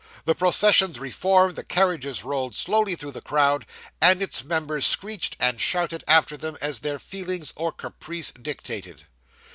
[0.25, 3.67] The processions reformed, the carriages rolled slowly through the crowd,
[4.01, 9.03] and its members screeched and shouted after them as their feelings or caprice dictated.